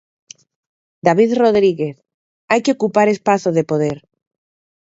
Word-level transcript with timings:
David 1.07 1.31
Rodríguez: 1.41 1.95
"Hai 2.49 2.59
que 2.63 2.75
ocupar 2.75 3.07
espazo 3.09 3.49
de 3.57 3.67
poder". 3.71 3.97